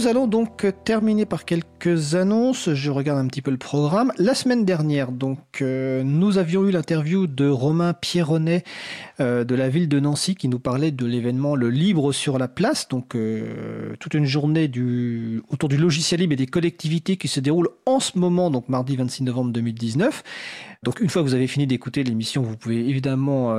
nous 0.00 0.06
allons 0.06 0.26
donc 0.26 0.66
terminer 0.82 1.26
par 1.26 1.44
quelques 1.44 2.14
annonces. 2.14 2.72
Je 2.72 2.90
regarde 2.90 3.18
un 3.18 3.26
petit 3.26 3.42
peu 3.42 3.50
le 3.50 3.58
programme. 3.58 4.14
La 4.16 4.34
semaine 4.34 4.64
dernière, 4.64 5.12
donc, 5.12 5.60
euh, 5.60 6.02
nous 6.02 6.38
avions 6.38 6.66
eu 6.66 6.70
l'interview 6.70 7.26
de 7.26 7.46
Romain 7.46 7.92
Pierronnet 7.92 8.64
euh, 9.20 9.44
de 9.44 9.54
la 9.54 9.68
ville 9.68 9.90
de 9.90 10.00
Nancy 10.00 10.36
qui 10.36 10.48
nous 10.48 10.58
parlait 10.58 10.90
de 10.90 11.04
l'événement 11.04 11.54
Le 11.54 11.68
Libre 11.68 12.12
sur 12.12 12.38
la 12.38 12.48
place. 12.48 12.88
Donc, 12.88 13.14
euh, 13.14 13.94
toute 14.00 14.14
une 14.14 14.24
journée 14.24 14.70
autour 15.50 15.68
du 15.68 15.76
logiciel 15.76 16.20
libre 16.20 16.32
et 16.32 16.36
des 16.36 16.46
collectivités 16.46 17.18
qui 17.18 17.28
se 17.28 17.40
déroule 17.40 17.68
en 17.84 18.00
ce 18.00 18.18
moment, 18.18 18.50
donc 18.50 18.70
mardi 18.70 18.96
26 18.96 19.24
novembre 19.24 19.52
2019. 19.52 20.22
Donc, 20.82 21.00
une 21.00 21.10
fois 21.10 21.20
que 21.20 21.28
vous 21.28 21.34
avez 21.34 21.46
fini 21.46 21.66
d'écouter 21.66 22.04
l'émission, 22.04 22.40
vous 22.40 22.56
pouvez 22.56 22.88
évidemment 22.88 23.54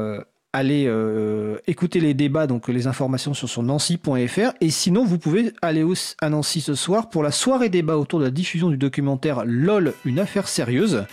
allez 0.53 0.85
euh, 0.87 1.57
écouter 1.67 1.99
les 1.99 2.13
débats, 2.13 2.47
donc 2.47 2.67
les 2.67 2.87
informations 2.87 3.33
sur 3.33 3.63
nancy.fr. 3.63 4.53
Et 4.59 4.69
sinon, 4.69 5.05
vous 5.05 5.17
pouvez 5.17 5.53
aller 5.61 5.85
à 6.21 6.29
Nancy 6.29 6.61
ce 6.61 6.75
soir 6.75 7.09
pour 7.09 7.23
la 7.23 7.31
soirée 7.31 7.69
débat 7.69 7.97
autour 7.97 8.19
de 8.19 8.25
la 8.25 8.31
diffusion 8.31 8.69
du 8.69 8.77
documentaire 8.77 9.43
LOL, 9.45 9.93
une 10.05 10.19
affaire 10.19 10.47
sérieuse. 10.47 11.05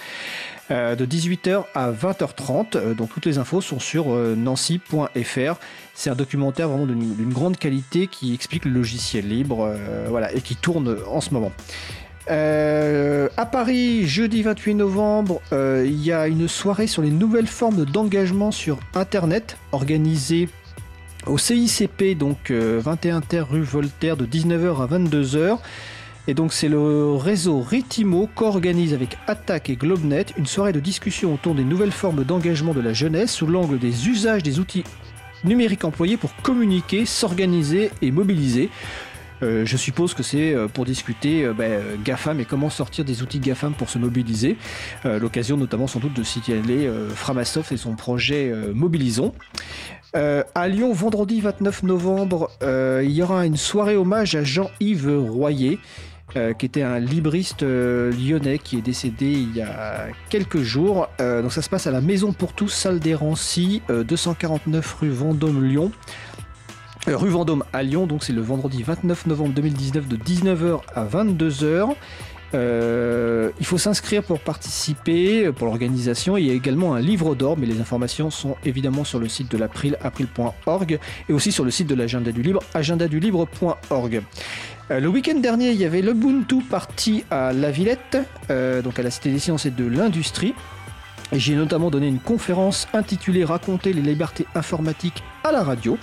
Euh, 0.70 0.94
de 0.94 1.06
18h 1.06 1.64
à 1.74 1.90
20h30. 1.90 2.76
Euh, 2.76 2.92
donc 2.92 3.08
toutes 3.14 3.24
les 3.24 3.38
infos 3.38 3.62
sont 3.62 3.78
sur 3.78 4.08
nancy.fr. 4.08 5.54
C'est 5.94 6.10
un 6.10 6.14
documentaire 6.14 6.68
vraiment 6.68 6.84
d'une 6.84 7.32
grande 7.32 7.56
qualité 7.56 8.06
qui 8.06 8.34
explique 8.34 8.66
le 8.66 8.72
logiciel 8.72 9.26
libre 9.26 9.74
voilà, 10.08 10.30
et 10.34 10.42
qui 10.42 10.56
tourne 10.56 10.98
en 11.10 11.22
ce 11.22 11.32
moment. 11.32 11.52
Euh, 12.30 13.28
à 13.36 13.46
Paris, 13.46 14.06
jeudi 14.06 14.42
28 14.42 14.74
novembre, 14.74 15.40
euh, 15.52 15.84
il 15.86 16.04
y 16.04 16.12
a 16.12 16.28
une 16.28 16.46
soirée 16.46 16.86
sur 16.86 17.02
les 17.02 17.10
nouvelles 17.10 17.46
formes 17.46 17.84
d'engagement 17.84 18.50
sur 18.50 18.78
Internet 18.94 19.56
organisée 19.72 20.48
au 21.26 21.38
CICP, 21.38 22.16
donc 22.18 22.50
21 22.50 23.16
euh, 23.16 23.20
Terre 23.26 23.48
rue 23.48 23.62
Voltaire, 23.62 24.16
de 24.16 24.26
19h 24.26 24.82
à 24.82 24.98
22h. 24.98 25.58
Et 26.26 26.34
donc 26.34 26.52
c'est 26.52 26.68
le 26.68 27.14
réseau 27.14 27.60
Ritimo 27.60 28.28
qu'organise 28.34 28.92
avec 28.92 29.16
Attaque 29.26 29.70
et 29.70 29.76
Globenet 29.76 30.26
une 30.36 30.44
soirée 30.44 30.74
de 30.74 30.80
discussion 30.80 31.32
autour 31.32 31.54
des 31.54 31.64
nouvelles 31.64 31.92
formes 31.92 32.22
d'engagement 32.24 32.74
de 32.74 32.82
la 32.82 32.92
jeunesse 32.92 33.32
sous 33.32 33.46
l'angle 33.46 33.78
des 33.78 34.08
usages 34.08 34.42
des 34.42 34.58
outils 34.58 34.84
numériques 35.44 35.84
employés 35.84 36.18
pour 36.18 36.34
communiquer, 36.42 37.06
s'organiser 37.06 37.90
et 38.02 38.10
mobiliser. 38.10 38.68
Euh, 39.42 39.64
je 39.64 39.76
suppose 39.76 40.14
que 40.14 40.22
c'est 40.22 40.54
euh, 40.54 40.68
pour 40.68 40.84
discuter 40.84 41.44
euh, 41.44 41.52
ben, 41.52 41.82
GAFAM 42.04 42.40
et 42.40 42.44
comment 42.44 42.70
sortir 42.70 43.04
des 43.04 43.22
outils 43.22 43.38
GAFAM 43.38 43.74
pour 43.74 43.88
se 43.90 43.98
mobiliser. 43.98 44.56
L'occasion 45.04 45.56
notamment 45.56 45.86
sans 45.86 46.00
doute 46.00 46.14
de 46.14 46.22
signaler 46.22 46.90
Framasoft 47.14 47.72
et 47.72 47.76
son 47.76 47.94
projet 47.94 48.52
Mobilisons. 48.74 49.32
à 50.14 50.68
Lyon, 50.68 50.92
vendredi 50.92 51.40
29 51.40 51.82
novembre, 51.84 52.50
il 52.62 53.10
y 53.10 53.22
aura 53.22 53.46
une 53.46 53.56
soirée 53.56 53.96
hommage 53.96 54.34
à 54.34 54.42
Jean-Yves 54.42 55.08
Royer. 55.30 55.78
qui 56.58 56.66
était 56.66 56.82
un 56.82 56.98
libriste 56.98 57.62
lyonnais 57.62 58.58
qui 58.58 58.78
est 58.78 58.82
décédé 58.82 59.26
il 59.26 59.56
y 59.56 59.62
a 59.62 60.08
quelques 60.28 60.62
jours. 60.62 61.08
donc 61.18 61.52
ça 61.52 61.62
se 61.62 61.68
passe 61.68 61.86
à 61.86 61.90
la 61.90 62.00
Maison 62.00 62.32
pour 62.32 62.52
tous, 62.52 62.68
salle 62.68 63.00
des 63.00 63.14
Rancy, 63.14 63.82
249 63.88 64.96
rue 65.00 65.10
Vendôme, 65.10 65.64
Lyon. 65.64 65.92
Euh, 65.92 66.37
rue 67.14 67.30
Vendôme 67.30 67.64
à 67.72 67.82
Lyon, 67.82 68.06
donc 68.06 68.24
c'est 68.24 68.32
le 68.32 68.40
vendredi 68.40 68.82
29 68.82 69.26
novembre 69.26 69.54
2019 69.54 70.08
de 70.08 70.16
19h 70.16 70.80
à 70.94 71.04
22h. 71.04 71.94
Euh, 72.54 73.50
il 73.60 73.66
faut 73.66 73.78
s'inscrire 73.78 74.22
pour 74.22 74.40
participer, 74.40 75.52
pour 75.52 75.66
l'organisation. 75.66 76.36
Il 76.36 76.46
y 76.46 76.50
a 76.50 76.54
également 76.54 76.94
un 76.94 77.00
livre 77.00 77.34
d'or, 77.34 77.56
mais 77.58 77.66
les 77.66 77.80
informations 77.80 78.30
sont 78.30 78.56
évidemment 78.64 79.04
sur 79.04 79.18
le 79.18 79.28
site 79.28 79.50
de 79.50 79.58
l'April, 79.58 79.98
april.org, 80.02 80.98
et 81.28 81.32
aussi 81.32 81.52
sur 81.52 81.64
le 81.64 81.70
site 81.70 81.88
de 81.88 81.94
l'agenda 81.94 82.32
du 82.32 82.42
libre, 82.42 82.62
agendadulibre.org. 82.74 84.22
Euh, 84.90 85.00
le 85.00 85.08
week-end 85.08 85.38
dernier, 85.38 85.70
il 85.70 85.76
y 85.76 85.84
avait 85.84 86.02
l'Ubuntu 86.02 86.62
Party 86.62 87.24
à 87.30 87.52
La 87.52 87.70
Villette, 87.70 88.18
donc 88.82 88.98
à 88.98 89.02
la 89.02 89.10
Cité 89.10 89.30
des 89.30 89.38
Sciences 89.38 89.66
et 89.66 89.70
de 89.70 89.86
l'Industrie. 89.86 90.54
J'ai 91.32 91.54
notamment 91.54 91.90
donné 91.90 92.08
une 92.08 92.20
conférence 92.20 92.88
intitulée 92.94 93.44
Raconter 93.44 93.92
les 93.92 94.00
libertés 94.00 94.46
informatiques 94.54 95.22
à 95.44 95.52
la 95.52 95.62
radio. 95.62 95.98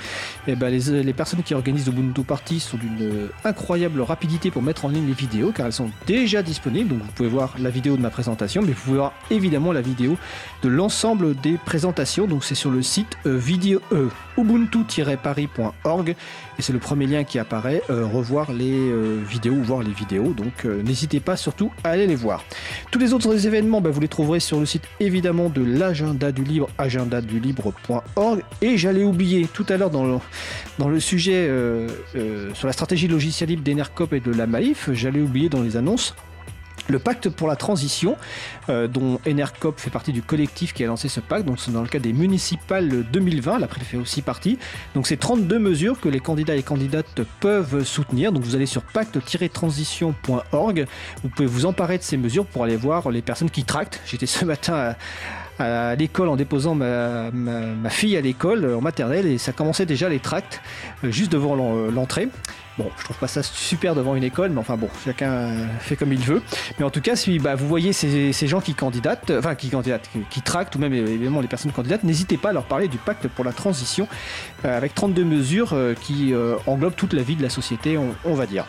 Et 0.48 0.52
eh 0.52 0.56
ben 0.56 0.70
les, 0.70 1.04
les, 1.04 1.14
personnes 1.14 1.44
qui 1.44 1.54
organisent 1.54 1.88
Ubuntu 1.88 2.24
Party 2.24 2.60
sont 2.60 2.78
d'une 2.78 3.30
incroyable 3.44 4.02
rapidité 4.02 4.52
pour 4.52 4.62
mettre 4.62 4.86
en 4.86 4.90
ligne 4.90 5.08
les 5.08 5.14
vidéos 5.14 5.52
car 5.52 5.66
elles 5.66 5.74
sont 5.74 5.90
déjà 6.06 6.44
disponibles. 6.44 6.90
Donc 6.90 7.00
vous 7.00 7.12
pouvez 7.12 7.30
voir 7.30 7.56
la 7.60 7.70
vidéo 7.70 7.98
de 7.98 8.02
ma 8.02 8.10
présentation, 8.10 8.62
mais 8.62 8.74
vous 8.74 8.82
pouvez 8.82 8.98
voir 8.98 9.14
évidemment 9.32 9.72
la 9.72 9.82
vidéo 9.82 10.18
de 10.62 10.70
l'ensemble 10.70 11.36
des 11.36 11.58
présentations. 11.58 12.28
Donc 12.28 12.44
c'est 12.44 12.56
sur 12.56 12.72
le 12.72 12.82
site 12.82 13.18
euh, 13.26 13.38
vidéo 13.38 13.82
euh, 13.92 14.10
ubuntu-paris.org 14.38 16.10
et 16.10 16.62
c'est 16.62 16.74
le 16.74 16.80
premier 16.80 17.06
lien 17.06 17.24
qui 17.24 17.40
apparaît. 17.40 17.82
Euh, 17.90 18.06
revoir 18.06 18.52
les 18.52 18.78
euh, 18.78 19.22
vidéos 19.28 19.54
ou 19.54 19.64
voir 19.64 19.82
les 19.82 19.92
vidéos. 19.92 20.34
Donc 20.34 20.66
n'hésitez 20.66 21.20
pas 21.20 21.36
surtout 21.36 21.72
à 21.84 21.90
aller 21.90 22.08
les 22.08 22.16
voir. 22.16 22.44
Tous 22.92 23.00
les 23.00 23.14
autres 23.14 23.46
événements, 23.48 23.82
ben, 23.82 23.90
vous 23.92 24.02
les 24.02 24.08
trouverez 24.08 24.40
sur 24.40 24.60
le 24.60 24.66
site 24.66 24.84
évidemment 25.00 25.50
de 25.50 25.64
l'agenda 25.64 26.32
du 26.32 26.44
libre, 26.44 26.70
agendadulibre.org. 26.78 28.42
Et 28.62 28.78
j'allais 28.78 29.04
oublier 29.04 29.25
tout 29.54 29.66
à 29.70 29.78
l'heure 29.78 29.90
dans 29.90 30.20
le, 30.88 31.00
sujet 31.00 31.48
euh, 31.48 31.88
euh, 32.16 32.54
sur 32.54 32.68
la 32.68 32.74
stratégie 32.74 33.08
logicielle 33.08 33.50
libre 33.50 33.64
d'Enercop 33.64 34.14
et 34.14 34.20
de 34.20 34.32
la 34.32 34.48
Maïf, 34.48 34.90
j'allais 34.94 35.22
oublier 35.22 35.50
dans 35.50 35.62
les 35.62 35.78
annonces 35.78 36.16
le 36.88 37.00
pacte 37.00 37.30
pour 37.30 37.48
la 37.48 37.56
transition, 37.56 38.16
euh, 38.70 38.88
dont 38.88 39.20
Enercop 39.28 39.80
fait 39.80 39.90
partie 39.90 40.14
du 40.14 40.22
collectif 40.22 40.74
qui 40.74 40.84
a 40.84 40.88
lancé 40.88 41.10
ce 41.10 41.20
pacte, 41.20 41.46
donc 41.46 41.60
c'est 41.60 41.72
dans 41.72 41.82
le 41.82 41.88
cadre 41.88 42.04
des 42.04 42.14
municipales 42.14 43.04
2020, 43.12 43.60
l'April 43.60 43.84
fait 43.84 43.98
aussi 43.98 44.22
partie. 44.22 44.58
Donc 44.94 45.08
c'est 45.08 45.18
32 45.18 45.60
mesures 45.60 46.00
que 46.00 46.10
les 46.10 46.20
candidats 46.20 46.56
et 46.56 46.64
candidates 46.64 47.22
peuvent 47.40 47.84
soutenir. 47.84 48.32
Donc 48.32 48.44
vous 48.44 48.56
allez 48.56 48.66
sur 48.66 48.84
pacte-transition.org, 48.84 50.88
vous 51.24 51.30
pouvez 51.30 51.48
vous 51.48 51.66
emparer 51.66 51.98
de 51.98 52.04
ces 52.04 52.18
mesures 52.18 52.46
pour 52.46 52.64
aller 52.64 52.78
voir 52.78 53.10
les 53.10 53.22
personnes 53.22 53.50
qui 53.50 53.64
tractent. 53.64 54.02
J'étais 54.06 54.26
ce 54.26 54.46
matin 54.46 54.74
à, 54.74 54.96
à 55.60 55.96
l'école 55.96 56.30
en 56.30 56.36
déposant 56.36 56.76
ma, 56.76 57.90
fille 57.90 58.18
à 58.18 58.22
l'école 58.22 58.74
en 58.74 58.82
maternelle 58.82 59.26
et 59.26 59.38
ça 59.38 59.52
commençait 59.52 59.86
déjà 59.86 60.10
les 60.10 60.20
tracts 60.20 60.62
euh, 61.04 61.12
juste 61.12 61.32
devant 61.32 61.56
l'entrée. 61.56 62.30
Bon, 62.78 62.92
je 62.98 63.04
trouve 63.06 63.18
pas 63.18 63.28
ça 63.28 63.42
super 63.42 63.96
devant 63.96 64.16
une 64.16 64.24
école, 64.24 64.50
mais 64.50 64.60
enfin 64.60 64.76
bon, 64.76 64.90
chacun 65.06 65.68
fait 65.80 65.96
comme 65.96 66.12
il 66.12 66.20
veut. 66.20 66.42
Mais 66.78 66.84
en 66.84 66.90
tout 66.90 67.00
cas, 67.00 67.16
si 67.16 67.40
bah, 67.40 67.56
vous 67.56 67.68
voyez 67.68 67.94
ces, 67.94 68.48
gens 68.48 68.60
qui 68.60 68.74
candidatent, 68.74 69.32
enfin 69.32 69.56
qui 69.56 69.70
candidatent, 69.70 70.10
qui, 70.30 70.42
tractent, 70.42 70.76
ou 70.76 70.80
même 70.80 70.94
évidemment 70.94 71.40
les 71.40 71.48
personnes 71.48 71.72
candidates, 71.72 72.04
n'hésitez 72.04 72.38
pas 72.38 72.50
à 72.50 72.54
leur 72.54 72.66
parler 72.66 72.90
du 72.90 72.98
pacte 72.98 73.28
pour 73.30 73.46
la 73.46 73.54
transition, 73.54 74.10
euh, 74.66 74.78
avec 74.78 74.94
32 74.94 75.24
mesures 75.24 75.74
euh, 75.74 75.94
qui 75.94 76.34
englobent 76.68 76.96
toute 76.96 77.14
la 77.14 77.24
vie 77.24 77.36
de 77.36 77.44
la 77.44 77.50
société, 77.50 77.98
on 77.98 78.34
va 78.34 78.46
dire. 78.46 78.66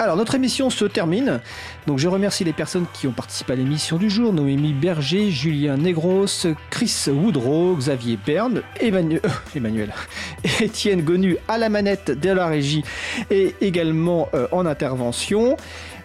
Alors 0.00 0.16
notre 0.16 0.36
émission 0.36 0.70
se 0.70 0.84
termine. 0.84 1.40
Donc 1.88 1.98
je 1.98 2.06
remercie 2.06 2.44
les 2.44 2.52
personnes 2.52 2.86
qui 2.92 3.08
ont 3.08 3.12
participé 3.12 3.54
à 3.54 3.56
l'émission 3.56 3.96
du 3.96 4.08
jour 4.08 4.32
Noémie 4.32 4.72
Berger, 4.72 5.30
Julien 5.30 5.76
Negros, 5.76 6.26
Chris 6.70 7.06
Woodrow, 7.08 7.74
Xavier 7.76 8.16
Berne, 8.24 8.62
Emmanuel, 8.80 9.20
euh, 9.24 9.28
Emmanuel 9.56 9.92
Étienne 10.60 11.02
Gonu 11.02 11.36
à 11.48 11.58
la 11.58 11.68
manette 11.68 12.12
de 12.12 12.30
la 12.30 12.46
régie 12.46 12.84
et 13.30 13.56
également 13.60 14.28
euh, 14.34 14.46
en 14.52 14.66
intervention. 14.66 15.56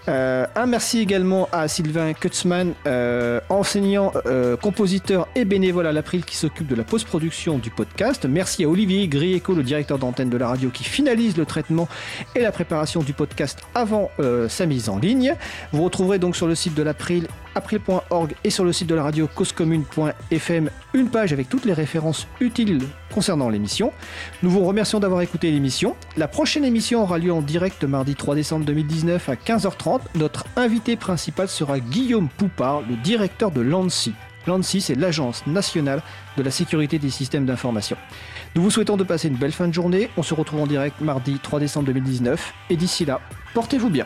Euh, 0.08 0.46
un 0.56 0.66
merci 0.66 1.00
également 1.00 1.48
à 1.52 1.68
Sylvain 1.68 2.14
Kutzmann, 2.14 2.74
euh, 2.88 3.40
enseignant, 3.50 4.12
euh, 4.26 4.58
compositeur 4.58 5.28
et 5.36 5.46
bénévole 5.46 5.88
à 5.88 5.94
l'April 5.94 6.26
qui 6.26 6.36
s'occupe 6.36 6.68
de 6.68 6.76
la 6.76 6.84
post-production 6.84 7.58
du 7.58 7.70
podcast. 7.70 8.26
Merci 8.26 8.66
à 8.66 8.70
Olivier 8.70 9.08
Grieco, 9.08 9.54
le 9.54 9.64
directeur 9.64 10.00
d'antenne 10.00 10.30
de 10.30 10.38
la 10.38 10.48
radio, 10.48 10.70
qui 10.70 10.84
finalise 10.84 11.38
le 11.38 11.46
traitement 11.46 11.88
et 12.36 12.42
la 12.42 12.52
préparation 12.52 13.02
du 13.02 13.14
podcast 13.14 13.60
avant 13.76 14.10
sa 14.50 14.66
mise 14.66 14.90
en 14.90 14.98
ligne. 14.98 15.36
Vous 15.72 15.84
retrouverez 15.84 16.20
donc 16.20 16.36
sur 16.36 16.48
le 16.48 16.56
site 16.56 16.76
de 16.76 16.84
l'April 16.84 17.28
april.org 17.56 18.36
et 18.44 18.50
sur 18.50 18.64
le 18.64 18.74
site 18.74 18.88
de 18.88 18.96
la 18.96 19.04
radio 19.04 19.28
causecommune.fm 19.28 20.70
une 20.94 21.10
page 21.10 21.34
avec 21.34 21.50
toutes 21.50 21.66
les 21.66 21.74
références 21.74 22.28
utiles 22.40 22.82
concernant 23.14 23.50
l'émission. 23.50 23.92
Nous 24.42 24.50
vous 24.50 24.64
remercions 24.64 25.00
d'avoir 25.00 25.22
écouté 25.22 25.52
l'émission. 25.52 25.96
La 26.18 26.28
prochaine 26.28 26.66
émission 26.66 27.04
aura 27.04 27.18
lieu 27.18 27.32
en 27.32 27.42
direct 27.42 27.84
mardi 27.84 28.16
3 28.16 28.36
décembre 28.36 28.66
2019 28.66 29.30
à 29.30 29.36
15h30. 29.36 30.02
Notre 30.16 30.46
invité 30.56 30.96
principal 30.96 31.48
sera 31.48 31.80
Guillaume 31.80 32.30
Poupard, 32.30 32.82
le 32.82 32.96
directeur 32.98 33.52
de 33.52 33.62
l'ANSI. 33.62 34.14
L'ANSI, 34.48 34.82
c'est 34.82 34.96
l'Agence 34.96 35.48
nationale 35.48 36.02
de 36.38 36.44
la 36.44 36.52
sécurité 36.52 37.00
des 37.00 37.10
systèmes 37.10 37.46
d'information. 37.46 37.96
Nous 38.56 38.62
vous 38.62 38.72
souhaitons 38.72 38.98
de 38.98 39.04
passer 39.04 39.30
une 39.30 39.38
belle 39.38 39.52
fin 39.52 39.68
de 39.68 39.74
journée. 39.74 40.10
On 40.18 40.24
se 40.24 40.34
retrouve 40.34 40.62
en 40.62 40.68
direct 40.68 41.00
mardi 41.02 41.40
3 41.42 41.60
décembre 41.60 41.88
2019. 41.88 42.54
Et 42.70 42.76
d'ici 42.76 43.06
là, 43.06 43.22
portez-vous 43.54 43.90
bien. 43.90 44.06